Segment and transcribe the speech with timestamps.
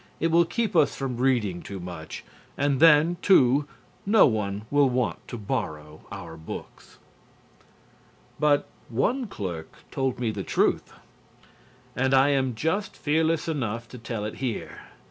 [0.19, 2.23] It will keep us from reading too much,
[2.57, 3.67] and then, too,
[4.03, 6.97] no one will want to borrow our books.
[8.39, 10.91] But one clerk told me the truth.
[11.95, 14.79] And I am just fearless enough to tell it here.